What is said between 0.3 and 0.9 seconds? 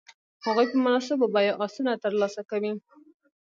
هغوی په